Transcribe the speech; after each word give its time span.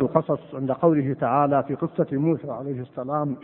القصص 0.00 0.54
عند 0.54 0.72
قوله 0.72 1.14
تعالى 1.20 1.62
في 1.62 1.74
قصة 1.74 2.06
موسى 2.12 2.50
عليه 2.50 2.80
السلام 2.80 3.36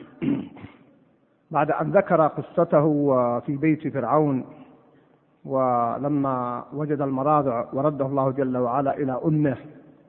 بعد 1.51 1.71
أن 1.71 1.91
ذكر 1.91 2.27
قصته 2.27 2.83
في 3.41 3.57
بيت 3.57 3.89
فرعون 3.95 4.45
ولما 5.45 6.65
وجد 6.73 7.01
المراضع 7.01 7.65
ورده 7.73 8.07
الله 8.07 8.31
جل 8.31 8.57
وعلا 8.57 8.97
إلى 8.97 9.21
أمه 9.25 9.57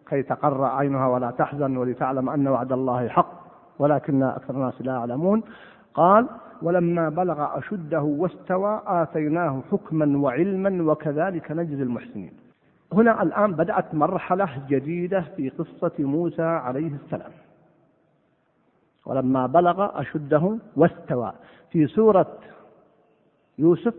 كي 0.10 0.24
تقر 0.24 0.64
عينها 0.64 1.08
ولا 1.08 1.32
تحزن 1.32 1.78
ولتعلم 1.78 2.30
أن 2.30 2.48
وعد 2.48 2.72
الله 2.72 3.08
حق 3.08 3.32
ولكن 3.80 4.24
أكثر 4.24 4.54
الناس 4.54 4.82
لا 4.82 4.94
يعلمون 4.94 5.44
قال 5.94 6.28
ولما 6.62 7.10
بلغ 7.10 7.58
أشده 7.58 8.02
واستوى 8.02 8.82
آتيناه 8.88 9.62
حكما 9.72 10.18
وعلما 10.18 10.92
وكذلك 10.92 11.52
نجزي 11.52 11.84
المحسنين. 11.84 12.41
هنا 12.94 13.24
الآن 13.24 13.54
بدأت 13.54 13.96
مرحلة 13.96 14.50
جديدة 14.68 15.22
في 15.22 15.50
قصة 15.50 15.92
موسى 16.00 16.42
عليه 16.42 16.96
السلام. 16.96 17.32
ولما 19.06 19.48
بلغ 19.48 20.02
أشده 20.02 20.58
واستوى. 20.76 21.34
في 21.70 21.88
سورة 21.88 22.38
يوسف 23.58 23.94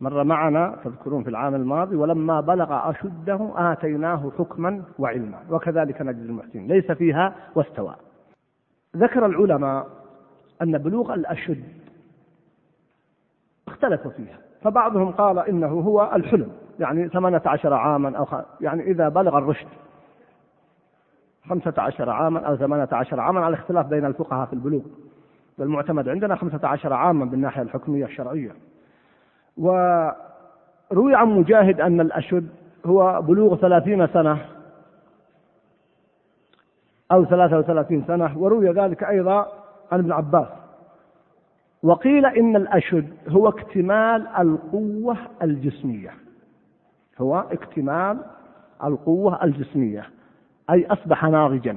مر 0.00 0.24
معنا 0.24 0.78
تذكرون 0.84 1.22
في 1.22 1.30
العام 1.30 1.54
الماضي 1.54 1.96
ولما 1.96 2.40
بلغ 2.40 2.90
أشده 2.90 3.52
آتيناه 3.72 4.32
حكما 4.38 4.82
وعلما. 4.98 5.42
وكذلك 5.50 6.02
نجزي 6.02 6.22
المحسنين. 6.22 6.68
ليس 6.68 6.92
فيها 6.92 7.34
واستوى. 7.54 7.96
ذكر 8.96 9.26
العلماء 9.26 9.86
أن 10.62 10.78
بلوغ 10.78 11.14
الأشد 11.14 11.64
اختلفوا 13.68 14.10
فيها. 14.10 14.38
فبعضهم 14.62 15.12
قال 15.12 15.38
إنه 15.38 15.80
هو 15.80 16.12
الحلم. 16.14 16.52
يعني 16.80 17.08
ثمانية 17.08 17.42
عشر 17.46 17.74
عاما 17.74 18.18
أو 18.18 18.26
يعني 18.60 18.82
إذا 18.82 19.08
بلغ 19.08 19.38
الرشد. 19.38 19.68
خمسة 21.48 21.74
عشر 21.78 22.10
عاما 22.10 22.40
أو 22.40 22.56
ثمانية 22.56 22.88
عشر 22.92 23.20
عاما 23.20 23.44
على 23.44 23.54
اختلاف 23.54 23.86
بين 23.86 24.04
الفقهاء 24.04 24.46
في 24.46 24.52
البلوغ. 24.52 24.82
والمعتمد 25.58 26.08
عندنا 26.08 26.36
خمسة 26.36 26.68
عشر 26.68 26.92
عاما 26.92 27.24
بالناحية 27.24 27.62
الحكمية 27.62 28.04
الشرعية. 28.04 28.52
وروي 29.56 31.14
عن 31.14 31.26
مجاهد 31.26 31.80
أن 31.80 32.00
الأشد 32.00 32.48
هو 32.86 33.22
بلوغ 33.22 33.56
ثلاثين 33.56 34.06
سنة 34.06 34.38
أو 37.12 37.24
ثلاثة 37.24 37.58
وثلاثين 37.58 38.04
سنة 38.06 38.38
وروي 38.38 38.70
ذلك 38.70 39.04
أيضا 39.04 39.46
عن 39.92 39.98
ابن 39.98 40.12
عباس. 40.12 40.48
وقيل 41.82 42.26
إن 42.26 42.56
الأشد 42.56 43.12
هو 43.28 43.48
اكتمال 43.48 44.26
القوة 44.26 45.16
الجسمية. 45.42 46.10
هو 47.20 47.44
اكتمال 47.52 48.18
القوة 48.84 49.44
الجسمية 49.44 50.04
أي 50.70 50.86
أصبح 50.86 51.24
ناضجا 51.24 51.76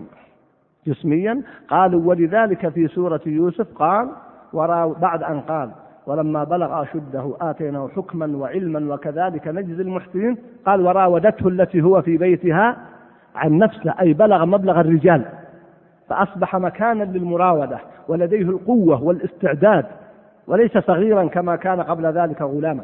جسميا. 0.88 1.42
قالوا 1.70 2.02
ولذلك 2.06 2.70
في 2.70 2.88
سورة 2.88 3.22
يوسف 3.26 3.74
قال 3.74 4.10
بعد 5.02 5.24
أن 5.24 5.40
قال 5.40 5.72
ولما 6.08 6.44
بلغ 6.44 6.84
أشده 6.84 7.34
آتيناه 7.42 7.88
حكما 7.88 8.38
وعلما 8.38 8.94
وكذلك 8.94 9.48
نجزي 9.48 9.82
المحسنين 9.82 10.38
قال 10.66 10.82
وراودته 10.82 11.48
التي 11.48 11.82
هو 11.82 12.02
في 12.02 12.18
بيتها 12.18 12.78
عن 13.36 13.58
نفسه 13.58 13.94
أي 14.02 14.14
بلغ 14.14 14.46
مبلغ 14.46 14.80
الرجال 14.80 15.26
فأصبح 16.10 16.56
مكانا 16.56 17.04
للمراودة 17.04 17.80
ولديه 18.08 18.42
القوة 18.42 19.04
والاستعداد 19.04 19.86
وليس 20.48 20.78
صغيرا 20.78 21.28
كما 21.28 21.56
كان 21.56 21.82
قبل 21.82 22.06
ذلك 22.06 22.42
غلاما. 22.42 22.84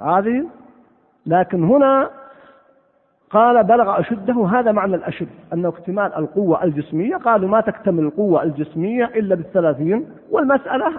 هذه 0.00 0.46
لكن 1.28 1.64
هنا 1.64 2.10
قال 3.30 3.64
بلغ 3.64 4.00
أشده 4.00 4.46
هذا 4.46 4.72
معنى 4.72 4.96
الأشد 4.96 5.28
أنه 5.52 5.68
اكتمال 5.68 6.14
القوة 6.14 6.64
الجسمية 6.64 7.16
قالوا 7.16 7.48
ما 7.48 7.60
تكتمل 7.60 8.04
القوة 8.04 8.42
الجسمية 8.42 9.04
إلا 9.04 9.34
بالثلاثين 9.34 10.10
والمسألة 10.30 10.92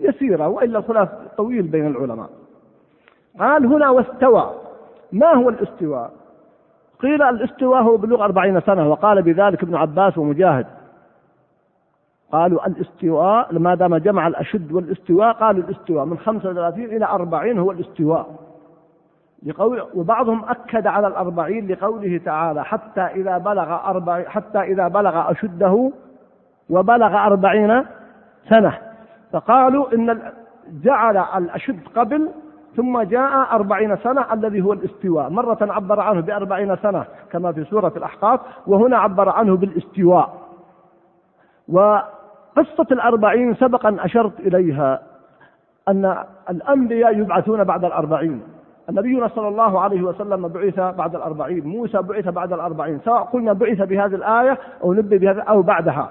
يسيرة 0.00 0.48
وإلا 0.48 0.78
الخلاف 0.78 1.08
طويل 1.36 1.62
بين 1.62 1.86
العلماء. 1.86 2.30
قال 3.40 3.66
هنا 3.66 3.90
واستوى. 3.90 4.54
ما 5.12 5.34
هو 5.34 5.48
الاستواء؟ 5.48 6.10
قيل 7.00 7.22
الاستواء 7.22 7.82
هو 7.82 7.96
بلوغ 7.96 8.24
أربعين 8.24 8.60
سنة 8.60 8.90
وقال 8.90 9.22
بذلك 9.22 9.62
ابن 9.62 9.74
عباس 9.74 10.18
ومجاهد. 10.18 10.66
قالوا 12.32 12.66
الاستواء 12.66 13.58
ما 13.58 13.74
دام 13.74 13.96
جمع 13.96 14.26
الأشد 14.26 14.72
والاستواء 14.72 15.32
قالوا 15.32 15.62
الاستواء 15.64 16.04
من 16.04 16.18
35 16.18 16.84
إلى 16.84 17.04
40 17.04 17.58
هو 17.58 17.70
الاستواء. 17.70 18.49
لقول 19.46 19.82
وبعضهم 19.94 20.44
أكد 20.44 20.86
على 20.86 21.06
الأربعين 21.06 21.68
لقوله 21.68 22.20
تعالى 22.24 22.64
حتى 22.64 23.00
إذا 23.00 23.38
بلغ 23.38 23.74
أربع 23.74 24.24
حتى 24.28 24.58
إذا 24.58 24.88
بلغ 24.88 25.30
أشده 25.30 25.92
وبلغ 26.70 27.16
أربعين 27.26 27.84
سنة. 28.48 28.78
فقالوا 29.32 29.94
إن 29.94 30.22
جعل 30.84 31.16
الأشد 31.16 31.80
قبل 31.96 32.30
ثم 32.76 33.02
جاء 33.02 33.54
أربعين 33.54 33.96
سنة 33.96 34.32
الذي 34.32 34.62
هو 34.62 34.72
الاستواء. 34.72 35.30
مرة 35.30 35.58
عبر 35.60 36.00
عنه 36.00 36.20
بأربعين 36.20 36.76
سنة 36.76 37.04
كما 37.32 37.52
في 37.52 37.64
سورة 37.64 37.92
الأحقاف 37.96 38.40
وهنا 38.66 38.98
عبر 38.98 39.28
عنه 39.28 39.56
بالاستواء. 39.56 40.38
وقصة 41.68 42.86
الأربعين 42.92 43.54
سبقا 43.54 43.96
أشرت 43.98 44.40
إليها 44.40 45.02
أن 45.88 46.24
الأنبياء 46.50 47.18
يبعثون 47.18 47.64
بعد 47.64 47.84
الأربعين. 47.84 48.42
النبي 48.90 49.28
صلى 49.28 49.48
الله 49.48 49.80
عليه 49.80 50.02
وسلم 50.02 50.48
بعث 50.48 50.80
بعد 50.80 51.14
الأربعين 51.14 51.64
موسى 51.64 52.02
بعث 52.02 52.28
بعد 52.28 52.52
الأربعين 52.52 53.00
سواء 53.04 53.22
قلنا 53.22 53.52
بعث 53.52 53.82
بهذه 53.82 54.14
الآية 54.14 54.58
أو 54.82 54.92
نبي 54.92 55.18
بهذا 55.18 55.40
أو 55.40 55.62
بعدها. 55.62 56.10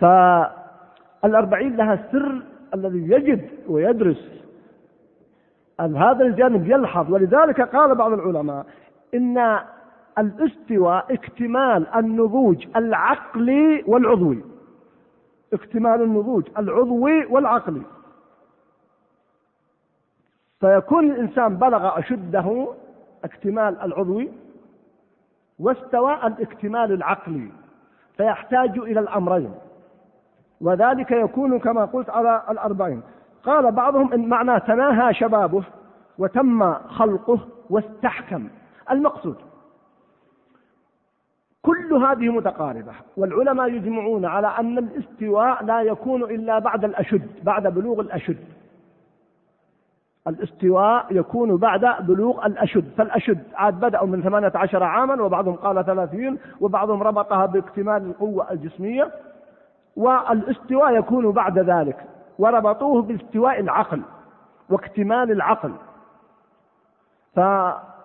فالأربعين 0.00 1.76
لها 1.76 1.94
السر 1.94 2.42
الذي 2.74 2.98
يجد 2.98 3.48
ويدرس. 3.68 4.44
هذا 5.80 6.24
الجانب 6.24 6.70
يلحظ. 6.70 7.12
ولذلك 7.12 7.60
قال 7.60 7.94
بعض 7.94 8.12
العلماء 8.12 8.66
إن 9.14 9.58
الاستواء 10.18 11.14
اكتمال 11.14 11.86
النضوج 11.96 12.66
العقلي 12.76 13.84
والعضوي. 13.86 14.44
اكتمال 15.52 16.02
النضوج 16.02 16.44
العضوي 16.58 17.26
والعقلي. 17.26 17.82
فيكون 20.64 21.10
الإنسان 21.10 21.56
بلغ 21.56 21.98
أشده 21.98 22.68
اكتمال 23.24 23.80
العضوي 23.80 24.30
واستوى 25.58 26.14
الاكتمال 26.26 26.92
العقلي 26.92 27.50
فيحتاج 28.16 28.78
إلى 28.78 29.00
الأمرين. 29.00 29.54
وذلك 30.60 31.10
يكون 31.10 31.58
كما 31.58 31.84
قلت 31.84 32.10
على 32.10 32.42
الأربعين. 32.50 33.02
قال 33.44 33.72
بعضهم 33.72 34.12
إن 34.12 34.28
معناه 34.28 34.58
تناهى 34.58 35.14
شبابه 35.14 35.64
وتم 36.18 36.74
خلقه 36.74 37.38
واستحكم. 37.70 38.48
المقصود 38.90 39.36
كل 41.62 41.92
هذه 41.92 42.28
متقاربة 42.28 42.92
والعلماء 43.16 43.68
يجمعون 43.68 44.24
على 44.24 44.46
أن 44.46 44.78
الاستواء 44.78 45.64
لا 45.64 45.82
يكون 45.82 46.22
إلا 46.22 46.58
بعد 46.58 46.84
الأشد 46.84 47.28
بعد 47.42 47.66
بلوغ 47.66 48.00
الأشد. 48.00 48.63
الاستواء 50.28 51.06
يكون 51.10 51.56
بعد 51.56 52.06
بلوغ 52.06 52.46
الأشد. 52.46 52.84
فالأشد 52.96 53.42
عاد 53.54 53.80
بدأوا 53.80 54.06
من 54.06 54.22
ثمانية 54.22 54.52
عشر 54.54 54.82
عاما 54.82 55.22
وبعضهم 55.22 55.54
قال 55.54 55.84
ثلاثين 55.84 56.38
وبعضهم 56.60 57.02
ربطها 57.02 57.46
باكتمال 57.46 58.02
القوة 58.06 58.50
الجسمية. 58.50 59.10
والاستواء 59.96 60.96
يكون 60.96 61.30
بعد 61.30 61.58
ذلك. 61.58 61.96
وربطوه 62.38 63.02
باستواء 63.02 63.60
العقل 63.60 64.02
واكتمال 64.70 65.30
العقل. 65.30 65.72
ف 67.34 67.40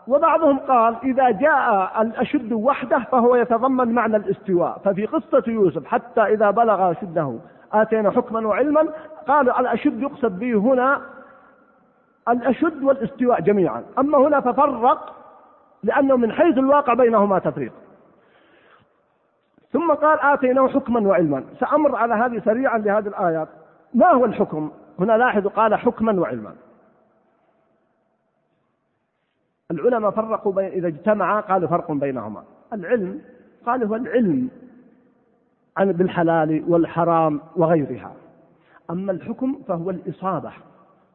وبعضهم 0.08 0.60
قال 0.60 0.96
إذا 1.04 1.30
جاء 1.30 2.02
الأشد 2.02 2.54
وحده 2.54 3.00
فهو 3.00 3.36
يتضمن 3.36 3.94
معنى 3.94 4.16
الاستواء. 4.16 4.82
ففي 4.86 5.06
قصة 5.06 5.44
يوسف 5.48 5.86
حتى 5.86 6.22
إذا 6.22 6.52
بلغ 6.52 6.92
أشده 6.92 7.40
آتينا 7.74 8.12
حكما 8.12 8.48
وعلما 8.48 8.88
قالوا 9.28 9.60
الأشد 9.60 10.02
يقصد 10.02 10.40
به 10.40 10.56
هنا 10.56 11.02
الأشد 12.32 12.84
والاستواء 12.84 13.42
جميعا. 13.42 13.84
أما 14.00 14.18
هنا 14.18 14.40
ففرق 14.40 15.16
لأنه 15.84 16.18
من 16.18 16.32
حيث 16.32 16.58
الواقع 16.58 16.94
بينهما 16.94 17.40
تفريق. 17.40 17.74
ثم 19.72 19.94
قال 19.94 20.20
آتيناه 20.20 20.68
حكما 20.68 21.08
وعلما. 21.08 21.44
سأمر 21.60 21.96
على 21.96 22.14
هذه 22.14 22.42
سريعا 22.46 22.78
لهذه 22.78 23.08
الآيات. 23.08 23.48
ما 23.94 24.12
هو 24.12 24.26
الحكم؟ 24.26 24.72
هنا 25.00 25.18
لاحظوا 25.18 25.52
قال 25.52 25.76
حكما 25.76 26.20
وعلما. 26.20 26.56
العلماء 29.72 30.12
فرقوا 30.12 30.54
بين 30.54 30.66
إذا 30.66 30.88
اجتمعا 30.88 31.42
قالوا 31.42 31.70
فرق 31.70 31.92
بينهما. 31.92 32.44
العلم 32.74 33.22
قال 33.66 33.84
هو 33.84 33.96
العلم 33.96 34.50
عن 35.78 35.92
بالحلال 35.92 36.64
والحرام 36.68 37.42
وغيرها. 37.56 38.14
أما 38.90 39.12
الحكم 39.12 39.62
فهو 39.68 39.90
الإصابة. 39.90 40.52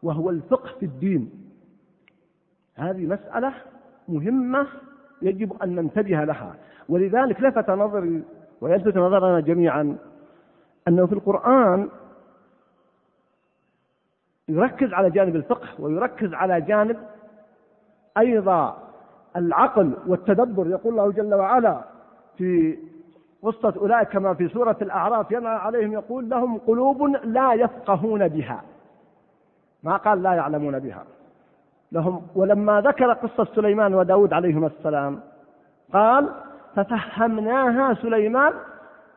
وهو 0.05 0.31
الفقه 0.31 0.71
في 0.81 0.87
الدين. 0.87 1.31
هذه 2.75 3.07
مسألة 3.07 3.55
مهمة 4.09 4.67
يجب 5.23 5.63
أن 5.63 5.75
ننتبه 5.75 6.25
لها. 6.25 6.55
ولذلك 6.89 7.41
لفت 7.41 7.71
نظري 7.71 8.23
ويلفت 8.61 8.97
نظرنا 8.97 9.41
جميعا 9.41 9.97
أنه 10.89 11.07
في 11.07 11.13
القرآن 11.13 11.89
يركز 14.49 14.93
على 14.93 15.11
جانب 15.11 15.37
الفقه 15.37 15.69
ويركز 15.79 16.35
على 16.35 16.61
جانب 16.61 16.97
أيضا 18.19 18.79
العقل 19.37 19.97
والتدبر. 20.07 20.67
يقول 20.67 20.93
الله 20.93 21.13
جل 21.13 21.35
وعلا 21.35 21.85
في 22.39 22.79
قصة 23.43 23.75
أولئك 23.77 24.09
كما 24.09 24.35
في 24.35 24.49
سورة 24.49 24.77
الأعراف 24.83 25.31
ينعى 25.31 25.57
عليهم 25.57 25.93
يقول 25.93 26.29
لهم 26.29 26.59
قلوب 26.59 27.03
لا 27.25 27.53
يفقهون 27.55 28.29
بها. 28.29 28.63
ما 29.85 29.97
قال 29.97 30.23
لا 30.23 30.33
يعلمون 30.33 30.79
بها. 30.79 31.05
لهم 31.93 32.27
ولما 32.35 32.81
ذكر 32.81 33.13
قصة 33.13 33.45
سليمان 33.55 33.95
وداود 33.95 34.33
عليهما 34.33 34.67
السلام 34.67 35.21
قال 35.93 36.29
ففهمناها 36.77 37.95
سليمان. 37.95 38.53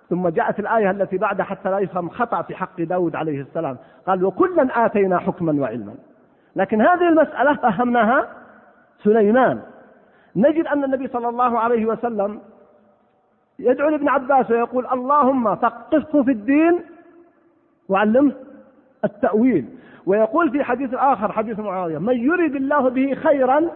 ثم 0.09 0.27
جاءت 0.27 0.59
الآية 0.59 0.91
التي 0.91 1.17
بعدها 1.17 1.45
حتى 1.45 1.69
لا 1.69 1.79
يفهم 1.79 2.09
خطأ 2.09 2.41
في 2.41 2.55
حق 2.55 2.81
داود 2.81 3.15
عليه 3.15 3.41
السلام. 3.41 3.77
قال 4.07 4.25
وكلا 4.25 4.85
آتينا 4.85 5.19
حكما 5.19 5.61
وعلما. 5.61 5.95
لكن 6.55 6.81
هذه 6.81 7.09
المسألة 7.09 7.53
فهمناها 7.55 8.27
سليمان. 9.03 9.61
نجد 10.35 10.65
أن 10.65 10.83
النبي 10.83 11.07
صلى 11.07 11.29
الله 11.29 11.59
عليه 11.59 11.85
وسلم 11.85 12.39
يدعو 13.59 13.89
لابن 13.89 14.09
عباس 14.09 14.51
ويقول 14.51 14.87
اللهم 14.87 15.55
فقهه 15.55 16.23
في 16.23 16.31
الدين 16.31 16.81
وعلمه 17.89 18.33
التأويل. 19.05 19.65
ويقول 20.07 20.51
في 20.51 20.63
حديث 20.63 20.93
آخر 20.93 21.31
حديث 21.31 21.59
معاوية 21.59 21.97
من 21.97 22.23
يرد 22.23 22.55
الله 22.55 22.89
به 22.89 23.13
خيرا 23.13 23.69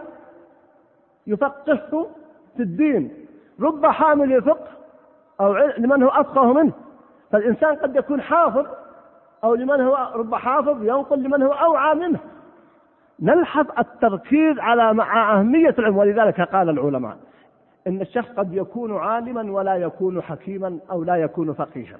يفقهه 1.26 2.06
في 2.56 2.62
الدين 2.62 3.26
رب 3.60 3.86
حامل 3.86 4.42
فقه 4.42 4.68
أو 5.40 5.54
لمن 5.78 6.02
هو 6.02 6.08
أفقه 6.08 6.52
منه 6.52 6.72
فالإنسان 7.30 7.76
قد 7.76 7.96
يكون 7.96 8.20
حافظ 8.20 8.66
أو 9.44 9.54
لمن 9.54 9.80
هو 9.80 10.12
رب 10.14 10.34
حافظ 10.34 10.82
ينقل 10.82 11.22
لمن 11.22 11.42
هو 11.42 11.52
أوعى 11.52 11.94
منه. 11.94 12.18
نلحظ 13.20 13.66
التركيز 13.78 14.58
على 14.58 14.94
مع 14.94 15.38
أهمية 15.38 15.74
العلم 15.78 15.96
ولذلك 15.96 16.40
قال 16.40 16.70
العلماء 16.70 17.16
إن 17.86 18.00
الشخص 18.00 18.28
قد 18.36 18.54
يكون 18.54 18.96
عالما 18.96 19.52
ولا 19.52 19.76
يكون 19.76 20.22
حكيما 20.22 20.78
أو 20.90 21.04
لا 21.04 21.16
يكون 21.16 21.52
فقيها. 21.52 21.98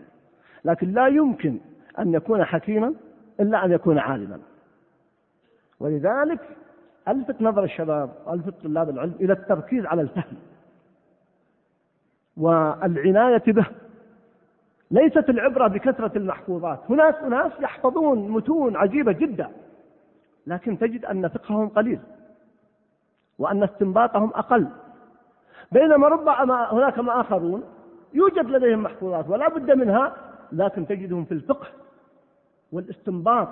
لكن 0.64 0.92
لا 0.92 1.06
يمكن 1.06 1.58
أن 1.98 2.14
يكون 2.14 2.44
حكيما 2.44 2.94
إلا 3.40 3.64
أن 3.64 3.72
يكون 3.72 3.98
عالما. 3.98 4.38
ولذلك 5.80 6.40
ألفت 7.08 7.42
نظر 7.42 7.64
الشباب 7.64 8.10
ألفت 8.28 8.62
طلاب 8.62 8.90
العلم 8.90 9.14
إلى 9.20 9.32
التركيز 9.32 9.86
على 9.86 10.02
الفهم. 10.02 10.36
والعناية 12.36 13.42
به 13.46 13.66
ليست 14.90 15.28
العبرة 15.28 15.68
بكثرة 15.68 16.18
المحفوظات. 16.18 16.80
هناك 16.88 17.14
أناس 17.14 17.52
يحفظون 17.60 18.30
متون 18.30 18.76
عجيبة 18.76 19.12
جدا 19.12 19.50
لكن 20.46 20.78
تجد 20.78 21.04
أن 21.04 21.28
فقههم 21.28 21.68
قليل 21.68 22.00
وأن 23.38 23.62
استنباطهم 23.62 24.30
أقل. 24.34 24.68
بينما 25.72 26.08
ربما 26.08 26.72
هناك 26.72 26.98
آخرون 26.98 27.62
يوجد 28.14 28.46
لديهم 28.50 28.82
محفوظات 28.82 29.28
ولا 29.28 29.48
بد 29.48 29.70
منها 29.70 30.16
لكن 30.52 30.86
تجدهم 30.86 31.24
في 31.24 31.32
الفقه 31.32 31.66
والاستنباط 32.72 33.48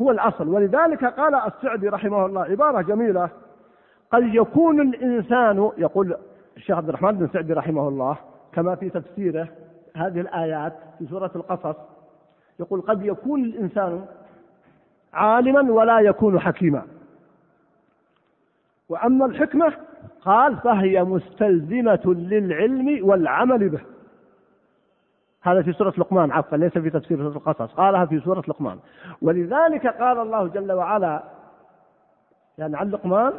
هو 0.00 0.10
الأصل. 0.10 0.48
ولذلك 0.48 1.04
قال 1.04 1.34
السعدي 1.34 1.88
رحمه 1.88 2.26
الله 2.26 2.42
عبارة 2.42 2.80
جميلة. 2.80 3.28
قد 4.10 4.34
يكون 4.34 4.80
الإنسان 4.80 5.70
يقول 5.78 6.16
الشيخ 6.56 6.76
عبد 6.76 6.88
الرحمن 6.88 7.12
بن 7.12 7.28
سعدي 7.28 7.52
رحمه 7.52 7.88
الله 7.88 8.16
كما 8.52 8.74
في 8.74 8.90
تفسيره 8.90 9.48
هذه 9.96 10.20
الآيات 10.20 10.72
في 10.98 11.06
سورة 11.06 11.30
القصص 11.36 11.76
يقول 12.60 12.80
قد 12.80 13.04
يكون 13.04 13.44
الإنسان 13.44 14.04
عالما 15.12 15.72
ولا 15.72 16.00
يكون 16.00 16.40
حكيما. 16.40 16.82
وأما 18.88 19.26
الحكمة 19.26 19.72
قال 20.24 20.56
فهي 20.56 21.04
مستلزمة 21.04 22.02
للعلم 22.06 23.08
والعمل 23.08 23.68
به. 23.68 23.80
هذا 25.42 25.62
في 25.62 25.72
سورة 25.72 25.92
لقمان. 25.98 26.32
عفوا 26.32 26.58
ليس 26.58 26.78
في 26.78 26.90
تفسير 26.90 27.18
سورة 27.18 27.36
القصص. 27.36 27.74
قالها 27.74 28.04
في 28.04 28.20
سورة 28.20 28.42
لقمان. 28.48 28.78
ولذلك 29.22 29.86
قال 29.86 30.18
الله 30.18 30.46
جل 30.46 30.72
وعلا 30.72 31.22
يعني 32.58 32.76
عن 32.76 32.90
لقمان 32.90 33.32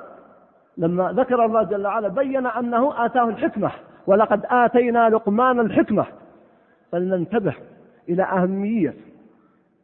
لما 0.77 1.11
ذكر 1.11 1.45
الله 1.45 1.63
جل 1.63 1.87
وعلا 1.87 2.07
بين 2.07 2.47
أنه 2.47 3.05
آتاه 3.05 3.29
الحكمة 3.29 3.71
ولقد 4.07 4.45
آتينا 4.49 5.09
لقمان 5.09 5.59
الحكمة. 5.59 6.05
فلننتبه 6.91 7.53
إلى 8.09 8.23
أهمية 8.23 8.93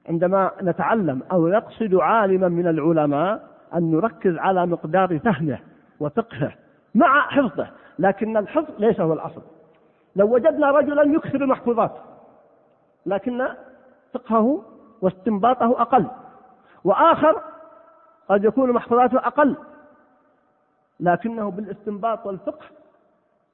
عندما 0.10 0.52
نتعلم 0.62 1.22
أو 1.32 1.48
نقصد 1.48 1.96
عالما 1.96 2.48
من 2.48 2.68
العلماء 2.68 3.48
أن 3.76 3.92
نركز 3.92 4.38
على 4.38 4.66
مقدار 4.66 5.20
فهمه 5.20 5.60
وفقهه 6.00 6.52
مع 6.96 7.22
حفظه. 7.22 7.68
لكن 8.00 8.38
الحفظ 8.38 8.74
ليس 8.80 9.02
هو 9.02 9.14
الأصل. 9.14 9.42
لو 10.18 10.34
وجدنا 10.34 10.72
رجلا 10.72 11.04
يكثر 11.04 11.42
المحفوظات 11.42 11.92
لكن 13.06 13.48
فقهه 14.14 14.64
واستنباطه 15.02 15.82
أقل. 15.82 16.08
وآخر 16.84 17.42
قد 18.30 18.44
يكون 18.44 18.72
محفوظاته 18.72 19.18
أقل 19.18 19.56
لكنه 21.00 21.52
بالاستنباط 21.52 22.26
والفقه 22.26 22.66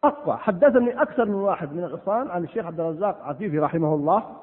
أقوى. 0.03 0.37
حدثني 0.37 1.01
أكثر 1.01 1.25
من 1.25 1.35
واحد 1.35 1.73
من 1.73 1.83
الإخوان 1.83 2.31
عن 2.31 2.43
الشيخ 2.43 2.65
عبد 2.65 2.79
الرزاق 2.79 3.21
عفيفي 3.23 3.59
رحمه 3.59 3.95
الله. 3.95 4.35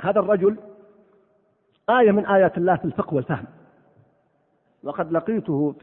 هذا 0.00 0.20
الرجل 0.20 0.56
آية 1.90 2.10
من 2.10 2.26
آيات 2.26 2.58
الله 2.58 2.76
في 2.76 2.84
الفقه 2.84 3.14
والفهم. 3.14 3.46
وقد 4.82 5.12
لقيته 5.12 5.74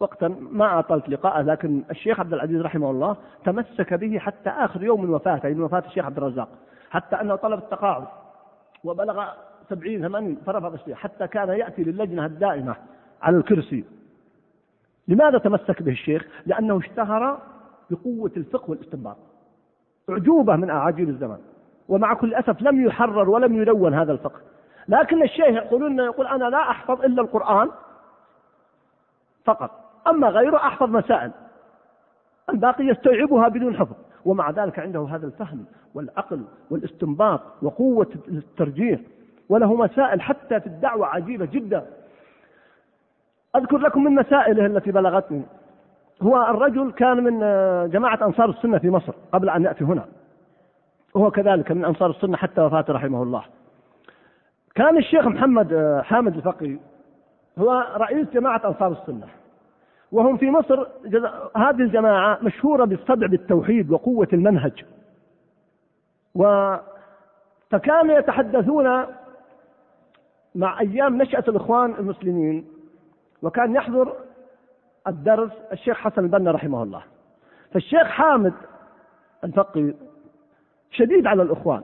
وقتا 0.00 0.28
ما 0.50 0.78
أطلت 0.78 1.08
لقاءه 1.08 1.42
لكن 1.42 1.82
الشيخ 1.90 2.20
عبد 2.20 2.32
العزيز 2.32 2.60
رحمه 2.60 2.90
الله 2.90 3.16
تمسك 3.44 3.94
به 3.94 4.18
حتى 4.18 4.50
آخر 4.50 4.82
يوم 4.82 5.02
من 5.02 5.10
وفاته 5.10 5.48
من 5.48 5.62
وفاة 5.62 5.82
الشيخ 5.86 6.04
عبد 6.04 6.16
الرزاق 6.16 6.48
حتى 6.90 7.16
أنه 7.16 7.36
طلب 7.36 7.58
التقاعد 7.58 8.04
وبلغ 8.84 9.24
سبعين 9.70 10.08
ثمانين 10.08 10.36
فرفض 10.46 10.72
الشيخ 10.72 10.98
حتى 10.98 11.26
كان 11.26 11.48
يأتي 11.48 11.82
للجنة 11.82 12.26
الدائمة 12.26 12.76
على 13.22 13.36
الكرسي. 13.36 13.84
لماذا 15.08 15.38
تمسك 15.38 15.82
به 15.82 15.92
الشيخ؟ 15.92 16.26
لأنه 16.46 16.78
اشتهر 16.78 17.38
بقوة 17.90 18.30
الفقه 18.36 18.70
والاستنباط. 18.70 19.16
أعجوبة 20.10 20.56
من 20.56 20.70
أعاجيب 20.70 21.08
الزمان 21.08 21.38
ومع 21.88 22.14
كل 22.14 22.34
أسف 22.34 22.62
لم 22.62 22.86
يحرر 22.86 23.30
ولم 23.30 23.62
يلون 23.62 23.94
هذا 23.94 24.12
الفقه. 24.12 24.40
لكن 24.88 25.22
الشيخ 25.22 25.46
يقولون 25.46 25.98
يقول 25.98 26.26
أنا 26.26 26.44
لا 26.44 26.70
أحفظ 26.70 27.04
إلا 27.04 27.22
القرآن 27.22 27.70
فقط. 29.44 29.85
أما 30.08 30.28
غيره 30.28 30.56
أحفظ 30.56 30.90
مسائل. 30.90 31.30
الباقي 32.50 32.84
يستوعبها 32.84 33.48
بدون 33.48 33.76
حفظ. 33.76 33.94
ومع 34.24 34.50
ذلك 34.50 34.78
عنده 34.78 35.08
هذا 35.10 35.26
الفهم 35.26 35.64
والعقل 35.94 36.44
والاستنباط 36.70 37.40
وقوة 37.62 38.08
الترجيح 38.28 39.00
وله 39.48 39.74
مسائل 39.74 40.20
حتى 40.20 40.60
في 40.60 40.66
الدعوة 40.66 41.06
عجيبة 41.06 41.44
جدا. 41.44 41.86
أذكر 43.56 43.78
لكم 43.78 44.04
من 44.04 44.14
مسائله 44.14 44.66
التي 44.66 44.92
بلغتني. 44.92 45.42
هو 46.22 46.42
الرجل 46.42 46.92
كان 46.92 47.24
من 47.24 47.40
جماعة 47.90 48.18
أنصار 48.22 48.50
السنة 48.50 48.78
في 48.78 48.90
مصر 48.90 49.12
قبل 49.32 49.50
أن 49.50 49.62
يأتي 49.62 49.84
هنا. 49.84 50.04
وهو 51.14 51.30
كذلك 51.30 51.72
من 51.72 51.84
أنصار 51.84 52.10
السنة 52.10 52.36
حتى 52.36 52.60
وفاته 52.60 52.92
رحمه 52.92 53.22
الله. 53.22 53.42
كان 54.74 54.96
الشيخ 54.96 55.26
محمد 55.26 56.00
حامد 56.04 56.36
الفقي 56.36 56.76
هو 57.58 57.86
رئيس 57.96 58.30
جماعة 58.30 58.60
أنصار 58.64 58.92
السنة. 58.92 59.26
وهم 60.12 60.36
في 60.36 60.50
مصر 60.50 60.86
هذه 61.56 61.80
الجماعة 61.80 62.38
مشهورة 62.42 62.84
بالصدع 62.84 63.26
بالتوحيد 63.26 63.90
وقوة 63.90 64.28
المنهج. 64.32 64.84
و 66.34 66.74
فكانوا 67.70 68.18
يتحدثون 68.18 69.06
مع 70.54 70.80
أيام 70.80 71.22
نشأة 71.22 71.44
الإخوان 71.48 71.94
المسلمين 71.98 72.66
وكان 73.42 73.74
يحضر 73.74 74.16
الدرس 75.06 75.52
الشيخ 75.72 75.96
حسن 75.96 76.24
البنا 76.24 76.50
رحمه 76.50 76.82
الله. 76.82 77.02
فالشيخ 77.72 78.06
حامد 78.06 78.54
الفقي 79.44 79.94
شديد 80.90 81.26
على 81.26 81.42
الإخوان 81.42 81.82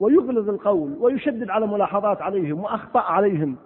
ويغلظ 0.00 0.48
القول 0.48 0.96
ويشدد 1.00 1.50
على 1.50 1.66
ملاحظات 1.66 2.22
عليهم 2.22 2.60
وأخطاء 2.60 3.02
عليهم. 3.04 3.56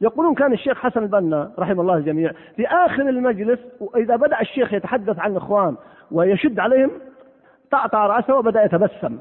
يقولون 0.00 0.34
كان 0.34 0.52
الشيخ 0.52 0.78
حسن 0.78 1.02
البنا 1.02 1.52
رحمه 1.58 1.82
الله 1.82 1.94
الجميع 1.94 2.32
في 2.56 2.66
آخر 2.66 3.02
المجلس 3.02 3.60
وإذا 3.80 4.16
بدأ 4.16 4.40
الشيخ 4.40 4.72
يتحدث 4.72 5.18
عن 5.18 5.30
الإخوان 5.30 5.76
ويشد 6.10 6.60
عليهم 6.60 6.90
طعطع 7.70 8.06
رأسه 8.06 8.34
وبدأ 8.34 8.64
يتبسم 8.64 9.18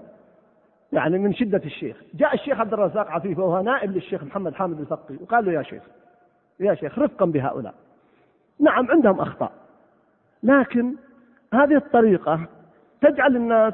يعني 0.93 1.17
من 1.17 1.33
شدة 1.33 1.61
الشيخ. 1.65 1.97
جاء 2.13 2.33
الشيخ 2.33 2.59
عبد 2.59 2.73
الرزاق 2.73 3.07
عفيف 3.11 3.39
وهو 3.39 3.61
نائب 3.61 3.91
للشيخ 3.91 4.23
محمد 4.23 4.53
حامد 4.53 4.79
الفقي 4.79 5.15
وقال 5.21 5.45
له 5.45 5.51
يا 5.51 5.61
شيخ 5.63 5.83
يا 6.59 6.75
شيخ 6.75 6.99
رفقا 6.99 7.25
بهؤلاء. 7.25 7.73
نعم 8.59 8.91
عندهم 8.91 9.19
أخطاء. 9.19 9.51
لكن 10.43 10.95
هذه 11.53 11.75
الطريقة 11.75 12.39
تجعل 13.01 13.35
الناس 13.35 13.73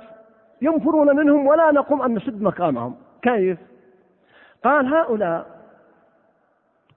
ينفرون 0.61 1.15
منهم 1.15 1.47
ولا 1.47 1.71
نقوم 1.71 2.01
أن 2.01 2.15
نسد 2.15 2.41
مكانهم 2.41 2.95
كيف؟ 3.21 3.57
قال 4.63 4.93
هؤلاء 4.93 5.60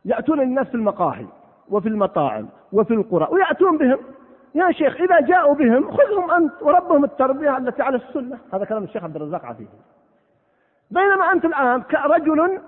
يأتون 0.05 0.41
الناس 0.41 0.67
في 0.67 0.75
المقاهي 0.75 1.27
وفي 1.71 1.89
المطاعم 1.89 2.49
وفي 2.73 2.95
القرى 2.95 3.29
ويأتون 3.31 3.79
بهم. 3.79 3.99
يا 4.55 4.71
شيخ 4.71 5.01
إذا 5.01 5.21
جاءوا 5.21 5.55
بهم 5.55 5.91
خذهم 5.91 6.31
أنت 6.31 6.53
وربهم 6.63 7.05
التربية 7.05 7.57
التي 7.57 7.83
على 7.83 7.97
السنة. 7.97 8.39
هذا 8.53 8.65
كلام 8.65 8.85
الشيخ 8.85 9.05
عبد 9.05 9.17
الرزاق 9.17 9.45
عفيفي 9.45 9.77
بينما 10.91 11.33
أنت 11.33 11.45
الآن 11.45 11.83
كرجل 11.83 12.61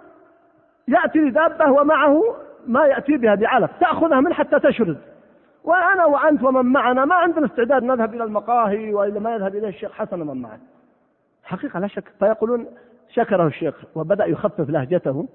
يأتي 0.88 1.18
لدابة 1.18 1.72
ومعه 1.72 2.22
ما 2.66 2.86
يأتي 2.86 3.16
بها 3.16 3.34
بعلف 3.34 3.70
تأخذها 3.80 4.20
من 4.20 4.32
حتى 4.32 4.60
تشرد. 4.60 4.98
وأنا 5.64 6.04
وأنت 6.04 6.42
ومن 6.42 6.66
معنا 6.66 7.04
ما 7.04 7.14
عندنا 7.14 7.46
استعداد 7.46 7.82
نذهب 7.82 8.14
إلى 8.14 8.24
المقاهي 8.24 8.94
وإلى 8.94 9.20
ما 9.20 9.34
يذهب 9.34 9.54
إليه 9.54 9.68
الشيخ 9.68 9.92
حسن 9.92 10.20
ومن 10.20 10.42
معه. 10.42 10.58
حقيقة 11.44 11.80
لا 11.80 11.86
شك. 11.86 12.12
فيقولون 12.18 12.66
شكره 13.08 13.46
الشيخ 13.46 13.74
وبدأ 13.94 14.24
يخفف 14.24 14.70
لهجته. 14.70 15.28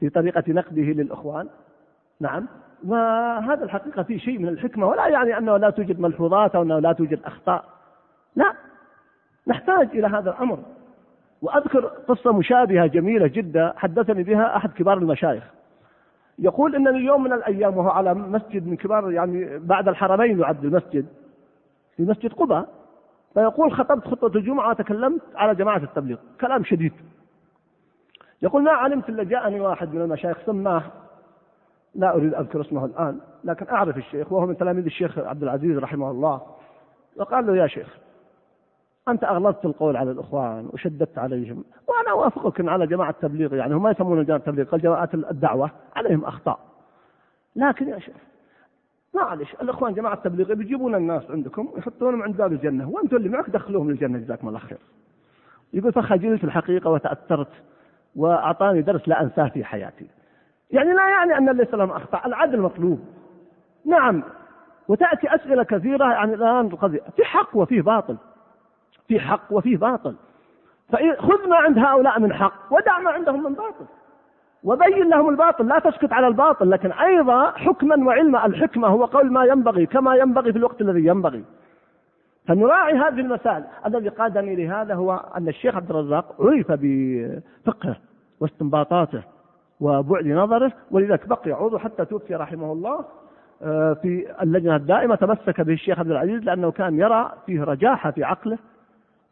في 0.00 0.08
طريقة 0.08 0.44
نقده 0.48 0.82
للإخوان. 0.82 1.48
نعم. 2.20 2.46
وهذا 2.86 3.64
الحقيقة 3.64 4.02
فيه 4.02 4.18
شيء 4.18 4.38
من 4.38 4.48
الحكمة 4.48 4.86
ولا 4.86 5.08
يعني 5.08 5.38
أنه 5.38 5.56
لا 5.56 5.70
توجد 5.70 6.00
ملحوظات 6.00 6.54
أو 6.54 6.62
أنه 6.62 6.78
لا 6.78 6.92
توجد 6.92 7.20
أخطاء. 7.24 7.64
لا. 8.36 8.52
نحتاج 9.46 9.88
إلى 9.94 10.06
هذا 10.06 10.30
الأمر. 10.30 10.58
وأذكر 11.42 11.80
قصة 11.86 12.32
مشابهة 12.32 12.86
جميلة 12.86 13.26
جدا 13.26 13.72
حدثني 13.76 14.22
بها 14.22 14.56
أحد 14.56 14.72
كبار 14.72 14.98
المشايخ. 14.98 15.44
يقول 16.38 16.74
أنني 16.74 16.98
يوم 16.98 17.22
من 17.22 17.32
الأيام 17.32 17.76
وهو 17.76 17.88
على 17.88 18.14
مسجد 18.14 18.66
من 18.66 18.76
كبار 18.76 19.12
يعني 19.12 19.58
بعد 19.58 19.88
الحرمين 19.88 20.40
يعد 20.40 20.64
المسجد 20.64 21.06
في 21.96 22.02
مسجد 22.02 22.32
قباء. 22.32 22.68
فيقول 23.34 23.72
خطبت 23.72 24.08
خطبة 24.08 24.38
الجمعة 24.38 24.70
وتكلمت 24.70 25.22
على 25.34 25.54
جماعة 25.54 25.76
التبليغ. 25.76 26.16
كلام 26.40 26.64
شديد. 26.64 26.92
يقول 28.44 28.62
ما 28.62 28.70
علمت 28.70 29.08
إلا 29.08 29.24
جاءني 29.24 29.60
واحد 29.60 29.94
من 29.94 30.00
المشايخ 30.00 30.38
سماه 30.46 30.82
لا 31.94 32.14
أريد 32.14 32.34
أذكر 32.34 32.60
اسمه 32.60 32.84
الآن 32.84 33.20
لكن 33.44 33.68
أعرف 33.68 33.96
الشيخ 33.96 34.32
وهو 34.32 34.46
من 34.46 34.56
تلاميذ 34.56 34.84
الشيخ 34.84 35.18
عبد 35.18 35.42
العزيز 35.42 35.78
رحمه 35.78 36.10
الله 36.10 36.42
وقال 37.16 37.46
له 37.46 37.56
يا 37.56 37.66
شيخ 37.66 37.98
أنت 39.08 39.24
أغلظت 39.24 39.64
القول 39.64 39.96
على 39.96 40.10
الإخوان 40.10 40.68
وشددت 40.72 41.18
عليهم 41.18 41.64
وأنا 41.88 42.10
أوافقك 42.10 42.68
على 42.68 42.86
جماعة 42.86 43.10
التبليغ 43.10 43.54
يعني 43.54 43.74
هم 43.74 43.82
ما 43.82 43.90
يسمون 43.90 44.24
جماعة 44.24 44.38
التبليغ 44.38 44.64
قال 44.64 44.80
جماعة 44.80 45.08
الدعوة 45.14 45.70
عليهم 45.96 46.24
أخطاء. 46.24 46.58
لكن 47.56 47.88
يا 47.88 47.98
شيخ 47.98 48.16
معلش 49.14 49.54
الإخوان 49.54 49.94
جماعة 49.94 50.14
التبليغ 50.14 50.54
بيجيبون 50.54 50.94
الناس 50.94 51.30
عندكم 51.30 51.68
ويحطونهم 51.74 52.22
عند 52.22 52.36
باب 52.36 52.52
الجنة 52.52 52.88
وأنتم 52.88 53.16
اللي 53.16 53.28
معك 53.28 53.50
دخلوهم 53.50 53.90
للجنة 53.90 54.18
جزاكم 54.18 54.48
الله 54.48 54.58
خير. 54.58 54.78
يقول 55.72 55.92
فخجلت 55.92 56.44
الحقيقة 56.44 56.90
وتأثرت 56.90 57.48
وأعطاني 58.16 58.82
درس 58.82 59.08
لا 59.08 59.22
أنساه 59.22 59.48
في 59.48 59.64
حياتي. 59.64 60.06
يعني 60.70 60.92
لا 60.92 61.08
يعني 61.08 61.38
أن 61.38 61.56
ليس 61.56 61.74
لهم 61.74 61.90
أخطاء 61.90 62.26
العدل 62.26 62.60
مطلوب. 62.60 63.00
نعم. 63.84 64.22
وتأتي 64.88 65.34
أسئلة 65.34 65.62
كثيرة 65.62 66.12
يعني 66.12 66.34
الآن 66.34 66.66
القضية. 66.66 67.00
في 67.16 67.24
حق 67.24 67.56
وفيه 67.56 67.82
باطل. 67.82 68.16
في 69.08 69.20
حق 69.20 69.42
وفيه 69.50 69.76
باطل. 69.76 70.14
فخذ 70.92 71.48
ما 71.48 71.56
عند 71.56 71.78
هؤلاء 71.78 72.20
من 72.20 72.32
حق 72.32 72.72
ودع 72.72 72.98
ما 72.98 73.10
عندهم 73.10 73.42
من 73.42 73.54
باطل. 73.54 73.84
وبين 74.64 75.08
لهم 75.08 75.28
الباطل. 75.28 75.68
لا 75.68 75.78
تسكت 75.78 76.12
على 76.12 76.26
الباطل. 76.26 76.70
لكن 76.70 76.92
أيضا 76.92 77.50
حكما 77.50 78.06
وعلما. 78.06 78.46
الحكمة 78.46 78.88
هو 78.88 79.04
قول 79.04 79.32
ما 79.32 79.44
ينبغي 79.44 79.86
كما 79.86 80.14
ينبغي 80.14 80.52
في 80.52 80.58
الوقت 80.58 80.80
الذي 80.80 81.06
ينبغي. 81.06 81.44
فنراعي 82.46 82.92
هذه 82.92 83.20
المسائل. 83.20 83.64
الذي 83.86 84.08
قادني 84.08 84.56
لهذا 84.56 84.94
هو 84.94 85.12
أن 85.36 85.48
الشيخ 85.48 85.76
عبد 85.76 85.90
الرزاق 85.90 86.34
عرف 86.40 86.66
بفقهه 86.68 87.96
واستنباطاته 88.40 89.22
وبعد 89.80 90.26
نظره 90.26 90.72
ولذلك 90.90 91.28
بقي 91.28 91.52
عضو 91.52 91.78
حتى 91.78 92.04
توفي 92.04 92.34
رحمه 92.34 92.72
الله 92.72 93.04
آه، 93.62 93.92
في 93.92 94.26
اللجنة 94.42 94.76
الدائمة 94.76 95.14
تمسك 95.14 95.60
به 95.60 95.72
الشيخ 95.72 95.98
عبد 95.98 96.10
العزيز 96.10 96.42
لأنه 96.42 96.70
كان 96.70 96.98
يرى 96.98 97.32
فيه 97.46 97.64
رجاحة 97.64 98.10
في 98.10 98.24
عقله 98.24 98.58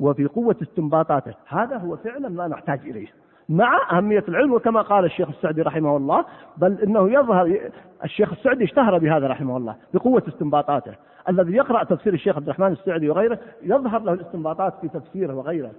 وفي 0.01 0.27
قوة 0.27 0.57
استنباطاته. 0.63 1.35
هذا 1.49 1.77
هو 1.77 1.97
فعلا 1.97 2.29
ما 2.29 2.49
نحتاج 2.49 2.81
إليه. 2.81 3.07
مع 3.49 3.79
أهمية 3.93 4.25
العلم 4.29 4.53
وكما 4.53 4.83
قال 4.83 5.05
الشيخ 5.05 5.29
السعدي 5.29 5.63
رحمه 5.63 5.97
الله 5.97 6.25
بل 6.57 6.81
إنه 6.81 7.11
يظهر 7.11 7.59
الشيخ 8.05 8.33
السعدي 8.33 8.65
اشتهر 8.65 8.99
بهذا 8.99 9.27
رحمه 9.27 9.57
الله 9.57 9.77
بقوة 9.95 10.23
استنباطاته. 10.29 10.93
الذي 11.29 11.53
يقرأ 11.53 11.85
تفسير 11.85 12.15
الشيخ 12.15 12.37
عبد 12.37 12.49
الرحمن 12.49 12.73
السعدي 12.73 13.11
وغيره 13.11 13.39
يظهر 13.63 14.03
له 14.03 14.13
الاستنباطات 14.13 14.75
في 14.81 14.89
تفسيره 14.89 15.35
وغيره. 15.35 15.71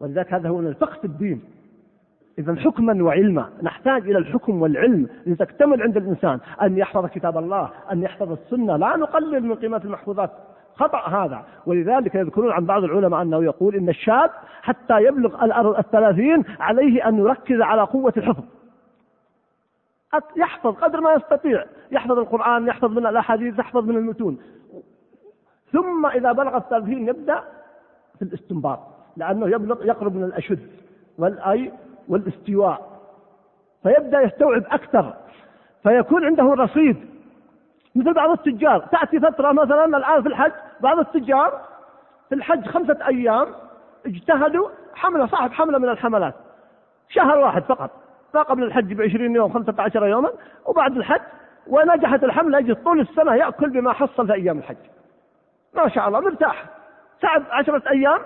ولذلك 0.00 0.34
هذا 0.34 0.48
هو 0.48 0.58
من 0.58 0.66
الفقه 0.66 0.98
في 0.98 1.04
الدين. 1.04 1.42
إذا 2.38 2.56
حكما 2.56 3.04
وعلما. 3.04 3.50
نحتاج 3.62 4.02
إلى 4.02 4.18
الحكم 4.18 4.62
والعلم 4.62 5.08
لتكتمل 5.26 5.82
عند 5.82 5.96
الإنسان. 5.96 6.38
أن 6.62 6.78
يحفظ 6.78 7.06
كتاب 7.06 7.38
الله 7.38 7.70
أن 7.92 8.02
يحفظ 8.02 8.32
السنة. 8.32 8.76
لا 8.76 8.96
نقلل 8.96 9.42
من 9.42 9.54
قيمة 9.54 9.80
المحفوظات. 9.84 10.30
خطأ 10.74 11.08
هذا. 11.08 11.44
ولذلك 11.66 12.14
يذكرون 12.14 12.52
عن 12.52 12.66
بعض 12.66 12.84
العلماء 12.84 13.22
أنه 13.22 13.44
يقول 13.44 13.74
إن 13.74 13.88
الشاب 13.88 14.30
حتى 14.62 15.02
يبلغ 15.02 15.44
الثلاثين 15.78 16.44
عليه 16.60 17.08
أن 17.08 17.18
يركز 17.18 17.60
على 17.60 17.82
قوة 17.82 18.12
الحفظ. 18.16 18.44
يحفظ 20.36 20.74
قدر 20.74 21.00
ما 21.00 21.12
يستطيع. 21.12 21.64
يحفظ 21.92 22.18
القرآن 22.18 22.66
يحفظ 22.66 22.90
من 22.90 23.06
الأحاديث 23.06 23.58
يحفظ 23.58 23.84
من 23.84 23.96
المتون. 23.96 24.38
ثم 25.72 26.06
إذا 26.06 26.32
بلغ 26.32 26.56
الثلاثين 26.56 27.08
يبدأ 27.08 27.42
في 28.18 28.22
الاستنباط 28.22 28.78
لأنه 29.16 29.48
يبلغ 29.48 29.86
يقرب 29.86 30.16
من 30.16 30.24
الأشد 30.24 30.70
والأي 31.18 31.72
والاستواء. 32.08 32.92
فيبدأ 33.82 34.20
يستوعب 34.20 34.62
أكثر 34.70 35.14
فيكون 35.82 36.24
عنده 36.24 36.44
رصيد. 36.44 36.96
مثل 37.94 38.12
بعض 38.12 38.30
التجار 38.30 38.78
تأتي 38.78 39.20
فترة 39.20 39.52
مثلا 39.52 39.84
الآن 39.84 40.22
في 40.22 40.28
الحج 40.28 40.52
بعض 40.80 40.98
التجار 40.98 41.60
في 42.28 42.34
الحج 42.34 42.66
خمسة 42.66 42.98
أيام 43.08 43.46
اجتهدوا 44.06 44.68
حملة 44.94 45.26
صاحب 45.26 45.52
حملة 45.52 45.78
من 45.78 45.88
الحملات. 45.88 46.34
شهر 47.08 47.38
واحد 47.38 47.62
فقط. 47.62 47.90
ما 48.34 48.42
قبل 48.42 48.62
الحج 48.62 48.92
بعشرين 48.92 49.34
يوم 49.34 49.52
خمسة 49.52 49.74
عشر 49.78 50.06
يوما. 50.06 50.30
وبعد 50.66 50.96
الحج 50.96 51.20
ونجحت 51.66 52.24
الحملة 52.24 52.58
يجد 52.58 52.84
طول 52.84 53.00
السنة 53.00 53.34
يأكل 53.34 53.70
بما 53.70 53.92
حصل 53.92 54.26
في 54.26 54.32
أيام 54.32 54.58
الحج. 54.58 54.76
ما 55.76 55.88
شاء 55.88 56.08
الله 56.08 56.20
مرتاح. 56.20 56.64
تعب 57.20 57.42
عشرة 57.50 57.82
أيام 57.90 58.18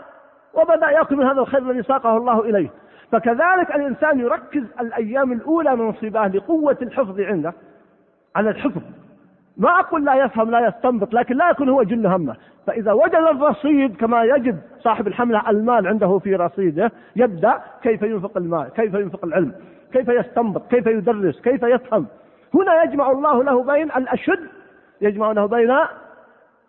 وبدأ 0.54 0.90
يأكل 0.90 1.16
من 1.16 1.26
هذا 1.26 1.40
الخير 1.40 1.70
الذي 1.70 1.82
ساقه 1.82 2.16
الله 2.16 2.40
إليه. 2.40 2.68
فكذلك 3.12 3.74
الإنسان 3.74 4.20
يركز 4.20 4.64
الأيام 4.80 5.32
الأولى 5.32 5.76
من 5.76 5.92
صباه 5.92 6.28
لقوة 6.28 6.78
الحفظ 6.82 7.20
عنده 7.20 7.52
على 8.36 8.50
الحفظ. 8.50 8.82
ما 9.56 9.80
أقول 9.80 10.04
لا 10.04 10.14
يفهم 10.14 10.50
لا 10.50 10.68
يستنبط 10.68 11.14
لكن 11.14 11.36
لا 11.36 11.50
يكون 11.50 11.68
هو 11.68 11.82
جل 11.82 12.06
همه. 12.06 12.36
فإذا 12.66 12.92
وجد 12.92 13.14
الرصيد 13.14 13.96
كما 13.96 14.24
يجد 14.24 14.60
صاحب 14.78 15.06
الحملة 15.06 15.50
المال 15.50 15.86
عنده 15.86 16.18
في 16.18 16.34
رصيده 16.34 16.92
يبدأ 17.16 17.60
كيف 17.82 18.02
ينفق 18.02 18.36
المال 18.36 18.68
كيف 18.68 18.94
ينفق 18.94 19.24
العلم 19.24 19.52
كيف 19.92 20.08
يستنبط 20.08 20.70
كيف 20.70 20.86
يدرس 20.86 21.40
كيف 21.40 21.62
يفهم. 21.62 22.06
هنا 22.54 22.82
يجمع 22.82 23.10
الله 23.10 23.44
له 23.44 23.62
بين 23.62 23.90
الأشد 23.92 24.48
يجمع 25.00 25.32
له 25.32 25.46
بين 25.46 25.74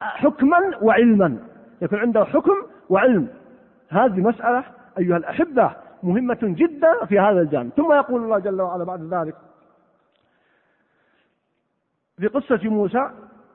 حكما 0.02 0.78
وعلما. 0.82 1.38
يكون 1.82 2.00
عنده 2.00 2.26
حكم 2.26 2.56
وعلم. 2.90 3.28
هذه 3.90 4.20
مسألة 4.20 4.64
أيها 5.00 5.18
الأحبة 5.18 5.72
مهمة 6.04 6.40
جدا 6.42 7.06
في 7.06 7.20
هذا 7.20 7.42
الجانب. 7.42 7.72
ثم 7.72 7.94
يقول 7.94 8.24
الله 8.24 8.40
جل 8.40 8.62
وعلا 8.62 8.84
بعد 8.84 9.14
ذلك 9.14 9.36
في 12.18 12.28
قصة 12.28 12.70
موسى 12.70 13.10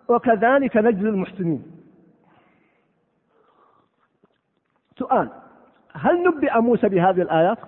وكذلك 0.09 0.77
نجزي 0.77 1.09
المحسنين. 1.09 1.83
سؤال 4.99 5.29
هل 5.93 6.23
نبئ 6.23 6.61
موسى 6.61 6.89
بهذه 6.89 7.23
الآيات؟ 7.23 7.59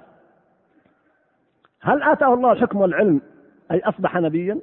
هل 1.81 2.02
آتاه 2.02 2.35
الله 2.35 2.52
الحكم 2.52 2.78
والعلم 2.78 3.21
أي 3.71 3.81
أصبح 3.81 4.16
نبيا؟ 4.16 4.61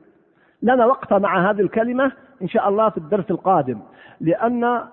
لنا 0.61 0.85
وقفة 0.85 1.17
مع 1.17 1.49
هذه 1.49 1.61
الكلمة 1.61 2.11
إن 2.41 2.47
شاء 2.47 2.69
الله 2.69 2.89
في 2.89 2.97
الدرس 2.97 3.31
القادم. 3.31 3.79
لأن 4.21 4.83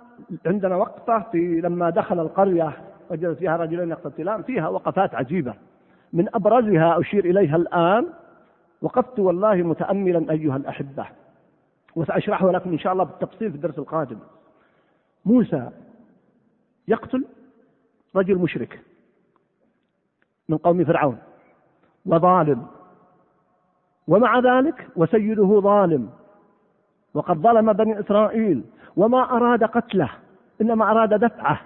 عندنا 0.46 0.76
وقفة 0.76 1.18
في 1.32 1.60
لما 1.60 1.90
دخل 1.90 2.20
القرية 2.20 2.72
وجد 3.10 3.32
فيها 3.32 3.56
رجلين 3.56 3.90
يقتتلان 3.90 4.42
فيها 4.42 4.68
وقفات 4.68 5.14
عجيبة. 5.14 5.54
من 6.12 6.28
أبرزها 6.34 7.00
أشير 7.00 7.24
إليها 7.24 7.56
الآن 7.56 8.06
وقفت 8.82 9.18
والله 9.18 9.54
متأملا 9.54 10.32
أيها 10.32 10.56
الأحبة. 10.56 11.06
وسأشرحه 11.96 12.50
لكم 12.50 12.70
إن 12.70 12.78
شاء 12.78 12.92
الله 12.92 13.04
بالتفصيل 13.04 13.50
في 13.50 13.56
الدرس 13.56 13.78
القادم. 13.78 14.18
موسى 15.24 15.70
يقتل 16.88 17.24
رجل 18.16 18.38
مشرك 18.38 18.80
من 20.48 20.56
قوم 20.56 20.84
فرعون 20.84 21.18
وظالم. 22.06 22.66
ومع 24.08 24.38
ذلك 24.38 24.88
وسيده 24.96 25.60
ظالم 25.60 26.10
وقد 27.14 27.36
ظلم 27.36 27.72
بني 27.72 28.00
إسرائيل 28.00 28.64
وما 28.96 29.36
أراد 29.36 29.64
قتله 29.64 30.10
إنما 30.60 30.90
أراد 30.90 31.14
دفعه. 31.14 31.60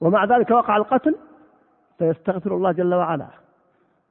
ومع 0.00 0.24
ذلك 0.24 0.50
وقع 0.50 0.76
القتل 0.76 1.16
فيستغفر 1.98 2.56
الله 2.56 2.72
جل 2.72 2.94
وعلا 2.94 3.26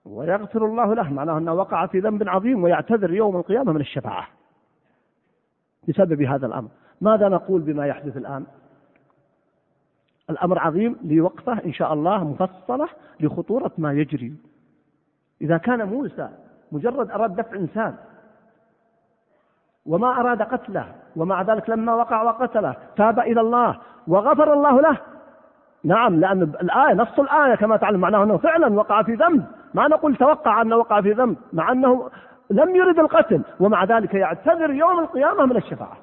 ويغفر 0.05 0.65
الله 0.65 0.93
له 0.95 1.13
معناه 1.13 1.37
أنه 1.37 1.53
وقع 1.53 1.85
في 1.85 1.99
ذنب 1.99 2.29
عظيم 2.29 2.63
ويعتذر 2.63 3.13
يوم 3.13 3.35
القيامة 3.35 3.71
من 3.71 3.81
الشفاعة. 3.81 4.27
بسبب 5.87 6.21
هذا 6.21 6.45
الأمر. 6.45 6.69
ماذا 7.01 7.29
نقول 7.29 7.61
بما 7.61 7.87
يحدث 7.87 8.17
الآن؟ 8.17 8.45
الأمر 10.29 10.59
عظيم 10.59 10.95
لوقفة 11.03 11.53
إن 11.65 11.73
شاء 11.73 11.93
الله 11.93 12.23
مفصلة 12.23 12.89
لخطورة 13.19 13.71
ما 13.77 13.93
يجري. 13.93 14.33
إذا 15.41 15.57
كان 15.57 15.87
موسى 15.87 16.29
مجرد 16.73 17.11
أراد 17.11 17.35
دفع 17.35 17.55
إنسان 17.55 17.95
وما 19.85 20.19
أراد 20.19 20.41
قتله 20.41 20.85
ومع 21.15 21.41
ذلك 21.41 21.69
لما 21.69 21.93
وقع 21.93 22.21
وقتله 22.21 22.75
تاب 22.95 23.19
إلى 23.19 23.41
الله 23.41 23.79
وغفر 24.07 24.53
الله 24.53 24.81
له. 24.81 24.97
نعم 25.83 26.19
لأن 26.19 26.41
الآية 26.41 26.93
نص 26.93 27.19
الآية 27.19 27.55
كما 27.55 27.77
تعلم 27.77 27.99
معناه 27.99 28.23
أنه 28.23 28.37
فعلا 28.37 28.73
وقع 28.73 29.03
في 29.03 29.13
ذنب. 29.13 29.45
ما 29.73 29.87
نقول 29.87 30.15
توقع 30.15 30.61
أنه 30.61 30.75
وقع 30.75 31.01
في 31.01 31.11
ذنب 31.11 31.37
مع 31.53 31.71
أنه 31.71 32.09
لم 32.49 32.75
يرد 32.75 32.99
القتل 32.99 33.41
ومع 33.59 33.83
ذلك 33.83 34.13
يعتذر 34.13 34.71
يوم 34.71 34.99
القيامة 34.99 35.45
من 35.45 35.57
الشفاعة. 35.57 35.97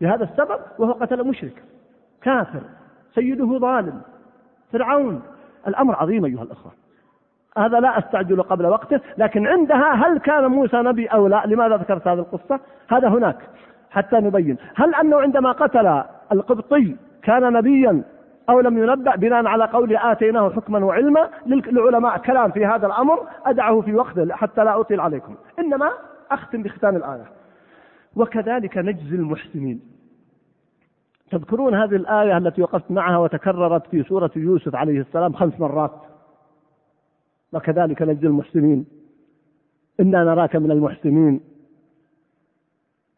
لهذا 0.00 0.24
السبب 0.24 0.60
وهو 0.78 0.92
قتل 0.92 1.28
مشرك 1.28 1.62
كافر 2.22 2.60
سيده 3.14 3.58
ظالم 3.58 4.02
فرعون. 4.72 5.22
الأمر 5.68 5.96
عظيم 5.96 6.24
أيها 6.24 6.42
الأخوة. 6.42 6.72
هذا 7.58 7.80
لا 7.80 7.98
أستعجل 7.98 8.42
قبل 8.42 8.66
وقته 8.66 9.00
لكن 9.18 9.46
عندها 9.46 9.94
هل 9.94 10.18
كان 10.18 10.46
موسى 10.46 10.76
نبي 10.76 11.06
أو 11.06 11.26
لا؟ 11.26 11.42
لماذا 11.46 11.76
ذكرت 11.76 12.08
هذه 12.08 12.18
القصة؟ 12.18 12.60
هذا 12.88 13.08
هناك 13.08 13.36
حتى 13.90 14.16
نبين. 14.16 14.56
هل 14.74 14.94
أنه 14.94 15.20
عندما 15.20 15.52
قتل 15.52 16.02
القبطي 16.32 16.96
كان 17.22 17.52
نبيا 17.52 18.02
أو 18.50 18.60
لم 18.60 18.78
ينبأ؟ 18.78 19.16
بناء 19.16 19.46
على 19.46 19.64
قول 19.64 19.96
آتيناه 19.96 20.50
حكما 20.50 20.84
وعلما 20.84 21.28
للعلماء 21.46 22.18
كلام 22.18 22.50
في 22.50 22.66
هذا 22.66 22.86
الأمر 22.86 23.26
أدعه 23.46 23.80
في 23.80 23.94
وقته 23.94 24.34
حتى 24.34 24.64
لا 24.64 24.80
أطيل 24.80 25.00
عليكم. 25.00 25.34
إنما 25.58 25.90
أختم 26.30 26.62
بختام 26.62 26.96
الآية. 26.96 27.24
وكذلك 28.16 28.78
نجزي 28.78 29.16
المحسنين. 29.16 29.80
تذكرون 31.30 31.74
هذه 31.74 31.96
الآية 31.96 32.36
التي 32.36 32.62
وقفت 32.62 32.90
معها 32.90 33.18
وتكررت 33.18 33.86
في 33.86 34.02
سورة 34.02 34.30
يوسف 34.36 34.74
عليه 34.74 35.00
السلام 35.00 35.32
خمس 35.32 35.60
مرات. 35.60 36.09
وكذلك 37.52 38.02
نجزي 38.02 38.26
المحسنين. 38.26 38.86
إنا 40.00 40.24
نراك 40.24 40.56
من 40.56 40.70
المحسنين. 40.70 41.40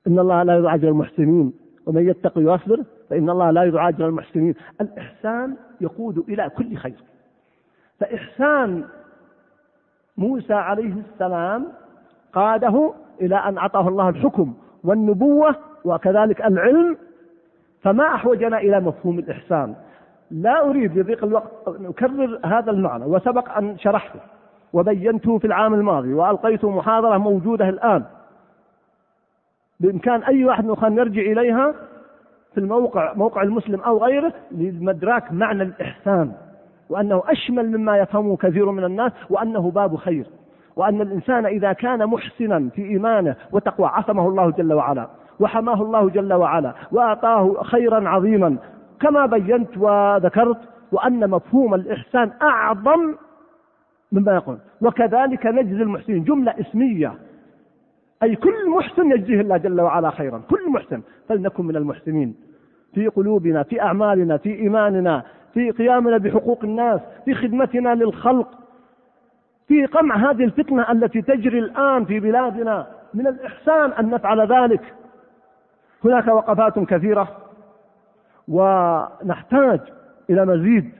إن 0.06 0.18
الله 0.18 0.42
لا 0.42 0.56
يضع 0.56 0.74
أجر 0.74 0.88
المحسنين. 0.88 1.52
ومن 1.86 2.08
يتق 2.08 2.38
ويصبر 2.38 2.84
فإن 3.10 3.30
الله 3.30 3.50
لا 3.50 3.64
يضع 3.64 3.88
أجر 3.88 4.08
المحسنين. 4.08 4.54
الإحسان 4.80 5.56
يقود 5.80 6.18
إلى 6.18 6.50
كل 6.56 6.76
خير. 6.76 7.04
فإحسان 8.00 8.84
موسى 10.16 10.54
عليه 10.54 10.94
السلام 11.12 11.68
قاده 12.32 12.94
إلى 13.20 13.36
أن 13.36 13.58
أعطاه 13.58 13.88
الله 13.88 14.08
الحكم 14.08 14.54
والنبوة 14.84 15.56
وكذلك 15.84 16.40
العلم. 16.40 16.96
فما 17.80 18.14
أحوجنا 18.14 18.58
إلى 18.58 18.80
مفهوم 18.80 19.18
الإحسان. 19.18 19.74
لا 20.32 20.64
أريد 20.64 20.98
لضيق 20.98 21.24
الوقت 21.24 21.52
أن 21.68 21.86
أكرر 21.86 22.40
هذا 22.44 22.70
المعنى 22.70 23.04
وسبق 23.04 23.56
أن 23.56 23.78
شرحته 23.78 24.20
وبينته 24.72 25.38
في 25.38 25.46
العام 25.46 25.74
الماضي 25.74 26.14
وألقيت 26.14 26.64
محاضرة 26.64 27.18
موجودة 27.18 27.68
الآن. 27.68 28.04
بإمكان 29.80 30.22
أي 30.22 30.44
واحد 30.44 30.64
من 30.64 30.98
يرجع 30.98 31.22
إليها 31.22 31.74
في 32.54 32.60
الموقع 32.60 33.14
موقع 33.14 33.42
المسلم 33.42 33.80
أو 33.80 34.04
غيره 34.04 34.32
لمدراك 34.50 35.32
معنى 35.32 35.62
الإحسان 35.62 36.32
وأنه 36.90 37.22
أشمل 37.26 37.78
مما 37.78 37.98
يفهمه 37.98 38.36
كثير 38.36 38.70
من 38.70 38.84
الناس 38.84 39.12
وأنه 39.30 39.70
باب 39.70 39.96
خير 39.96 40.26
وأن 40.76 41.00
الإنسان 41.00 41.46
إذا 41.46 41.72
كان 41.72 42.06
محسنا 42.06 42.68
في 42.68 42.82
إيمانه 42.82 43.36
وتقوى 43.52 43.86
عصمه 43.86 44.28
الله 44.28 44.50
جل 44.50 44.72
وعلا 44.72 45.08
وحماه 45.40 45.82
الله 45.82 46.08
جل 46.10 46.32
وعلا 46.32 46.74
وأعطاه 46.92 47.62
خيرا 47.62 48.08
عظيما 48.08 48.56
كما 49.02 49.26
بينت 49.26 49.78
وذكرت 49.78 50.58
وأن 50.92 51.30
مفهوم 51.30 51.74
الإحسان 51.74 52.32
أعظم 52.42 53.14
مما 54.12 54.34
يقول. 54.34 54.58
وكذلك 54.80 55.46
نجزي 55.46 55.82
المحسنين. 55.82 56.24
جملة 56.24 56.54
اسمية. 56.60 57.14
أي 58.22 58.36
كل 58.36 58.70
محسن 58.70 59.10
يجزيه 59.10 59.40
الله 59.40 59.56
جل 59.56 59.80
وعلا 59.80 60.10
خيرا. 60.10 60.42
كل 60.50 60.70
محسن. 60.70 61.02
فلنكن 61.28 61.66
من 61.66 61.76
المحسنين. 61.76 62.34
في 62.94 63.06
قلوبنا 63.06 63.62
في 63.62 63.82
أعمالنا 63.82 64.36
في 64.36 64.54
إيماننا 64.54 65.22
في 65.54 65.70
قيامنا 65.70 66.18
بحقوق 66.18 66.64
الناس 66.64 67.00
في 67.24 67.34
خدمتنا 67.34 67.94
للخلق. 67.94 68.48
في 69.68 69.86
قمع 69.86 70.16
هذه 70.16 70.44
الفتنة 70.44 70.92
التي 70.92 71.22
تجري 71.22 71.58
الآن 71.58 72.04
في 72.04 72.20
بلادنا. 72.20 72.86
من 73.14 73.26
الإحسان 73.26 73.92
أن 73.92 74.10
نفعل 74.10 74.40
ذلك. 74.40 74.94
هناك 76.04 76.26
وقفات 76.28 76.78
كثيرة. 76.78 77.28
ونحتاج 78.48 79.80
إلى 80.30 80.46
مزيد 80.46 80.90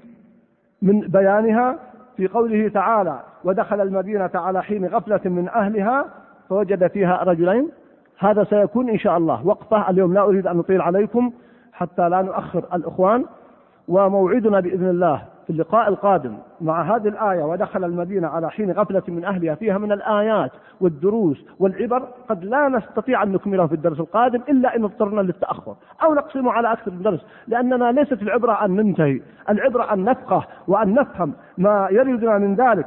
من 0.82 1.00
بيانها 1.00 1.78
في 2.16 2.28
قوله 2.28 2.68
تعالى 2.68 3.20
ودخل 3.44 3.80
المدينة 3.80 4.30
على 4.34 4.62
حين 4.62 4.86
غفلة 4.86 5.20
من 5.24 5.48
أهلها 5.48 6.04
فوجد 6.48 6.86
فيها 6.86 7.22
رجلين 7.22 7.68
هذا 8.18 8.44
سيكون 8.44 8.90
إن 8.90 8.98
شاء 8.98 9.16
الله. 9.16 9.46
وقفة 9.46 9.90
اليوم 9.90 10.14
لا 10.14 10.22
أريد 10.22 10.46
أن 10.46 10.58
أطيل 10.58 10.80
عليكم 10.80 11.32
حتى 11.72 12.08
لا 12.08 12.22
نؤخر 12.22 12.64
الإخوان. 12.74 13.24
وموعدنا 13.88 14.60
بإذن 14.60 14.88
الله. 14.90 15.22
في 15.52 15.58
اللقاء 15.58 15.88
القادم 15.88 16.38
مع 16.60 16.96
هذه 16.96 17.08
الآية 17.08 17.42
ودخل 17.42 17.84
المدينة 17.84 18.28
على 18.28 18.50
حين 18.50 18.72
غفلة 18.72 19.02
من 19.08 19.24
أهلها 19.24 19.54
فيها 19.54 19.78
من 19.78 19.92
الآيات 19.92 20.50
والدروس 20.80 21.44
والعبر 21.58 22.08
قد 22.28 22.44
لا 22.44 22.68
نستطيع 22.68 23.22
أن 23.22 23.32
نكمله 23.32 23.66
في 23.66 23.74
الدرس 23.74 24.00
القادم 24.00 24.40
إلا 24.48 24.76
إن 24.76 24.84
اضطرنا 24.84 25.20
للتأخر 25.20 25.76
أو 26.02 26.14
نقسمه 26.14 26.52
على 26.52 26.72
أكثر 26.72 26.90
من 26.90 27.02
درس 27.02 27.26
لأننا 27.48 27.92
ليست 27.92 28.22
العبرة 28.22 28.64
أن 28.64 28.76
ننتهي 28.76 29.20
العبرة 29.50 29.92
أن 29.92 30.04
نفقه 30.04 30.46
وأن 30.68 30.94
نفهم 30.94 31.32
ما 31.58 31.88
يردنا 31.90 32.38
من 32.38 32.54
ذلك. 32.54 32.86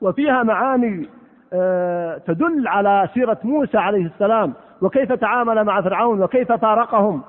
وفيها 0.00 0.42
معاني 0.42 1.08
آه، 1.52 2.18
تدل 2.18 2.68
على 2.68 3.08
سيرة 3.14 3.38
موسى 3.44 3.78
عليه 3.78 4.06
السلام 4.06 4.52
وكيف 4.82 5.12
تعامل 5.12 5.64
مع 5.64 5.80
فرعون 5.80 6.22
وكيف 6.22 6.52
فارقهم. 6.52 7.22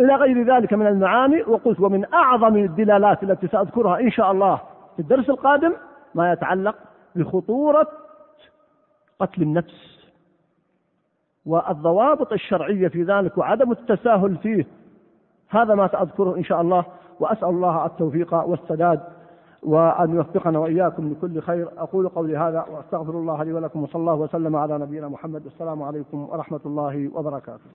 إلى 0.00 0.14
غير 0.14 0.56
ذلك 0.56 0.74
من 0.74 0.86
المعاني 0.86 1.42
وقلت 1.42 1.80
ومن 1.80 2.14
أعظم 2.14 2.56
الدلالات 2.56 3.22
التي 3.22 3.48
سأذكرها 3.48 4.00
إن 4.00 4.10
شاء 4.10 4.32
الله 4.32 4.60
في 4.96 5.02
الدرس 5.02 5.30
القادم 5.30 5.72
ما 6.14 6.32
يتعلق 6.32 6.74
بخطورة 7.16 7.88
قتل 9.18 9.42
النفس 9.42 10.02
والضوابط 11.46 12.32
الشرعية 12.32 12.88
في 12.88 13.02
ذلك 13.02 13.38
وعدم 13.38 13.72
التساهل 13.72 14.36
فيه. 14.36 14.66
هذا 15.48 15.74
ما 15.74 15.88
سأذكره 15.88 16.36
إن 16.36 16.44
شاء 16.44 16.60
الله 16.60 16.84
وأسأل 17.20 17.48
الله 17.48 17.86
التوفيق 17.86 18.34
والسداد 18.34 19.00
وأن 19.62 20.14
يوفقنا 20.14 20.58
وإياكم 20.58 21.12
لكل 21.12 21.42
خير. 21.42 21.68
أقول 21.78 22.08
قولي 22.08 22.36
هذا 22.36 22.66
وأستغفر 22.70 23.12
الله 23.12 23.42
لي 23.42 23.52
ولكم 23.52 23.82
وصلى 23.82 24.00
الله 24.00 24.14
وسلم 24.14 24.56
على 24.56 24.78
نبينا 24.78 25.08
محمد. 25.08 25.46
السلام 25.46 25.82
عليكم 25.82 26.28
ورحمة 26.30 26.60
الله 26.66 27.10
وبركاته. 27.14 27.70